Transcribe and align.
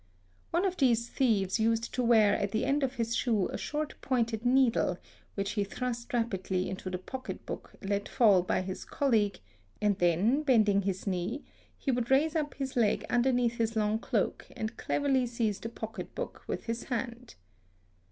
One 0.49 0.65
of 0.65 0.77
these 0.77 1.09
thieves 1.09 1.59
used 1.59 1.93
to 1.93 2.01
wear 2.01 2.33
at 2.35 2.49
the 2.51 2.65
end 2.65 2.81
of 2.81 2.95
his 2.95 3.15
shoe 3.15 3.47
a 3.49 3.57
short 3.59 3.93
pointed 4.01 4.43
needle, 4.43 4.97
which 5.35 5.51
he 5.51 5.63
thrust 5.63 6.11
rapidly 6.11 6.67
into 6.71 6.89
the 6.89 6.97
pocket 6.97 7.45
book 7.45 7.73
let 7.83 8.09
fall 8.09 8.41
by 8.41 8.63
his 8.63 8.83
colleague 8.83 9.37
and 9.79 9.99
then, 9.99 10.41
bending 10.41 10.81
his 10.81 11.05
knee, 11.05 11.43
he 11.77 11.91
would 11.91 12.09
raise 12.09 12.35
up 12.35 12.55
his 12.55 12.75
leg 12.75 13.05
under 13.11 13.31
neath 13.31 13.57
his 13.57 13.75
long 13.75 13.99
cloak 13.99 14.47
and 14.57 14.75
cleverly 14.75 15.27
seize 15.27 15.59
the 15.59 15.69
pocket 15.69 16.15
book 16.15 16.41
with 16.47 16.63
his 16.63 16.85
hand. 16.85 17.35